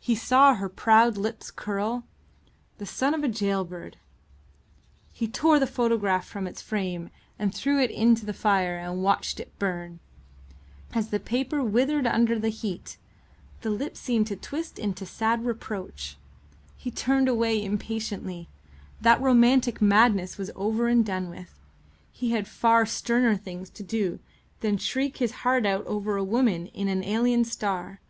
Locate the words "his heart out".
25.18-25.86